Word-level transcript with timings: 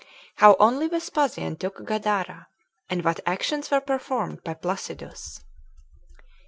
How 0.37 0.53
Also 0.55 0.89
Vespasian 0.89 1.57
Took 1.57 1.85
Gadara; 1.85 2.47
And 2.89 3.05
What 3.05 3.19
Actions 3.27 3.69
Were 3.69 3.81
Performed 3.81 4.41
By 4.43 4.55
Placidus. 4.55 5.43